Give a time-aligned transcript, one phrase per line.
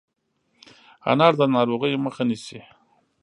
[1.11, 2.59] انار د ناروغیو مخه نیسي.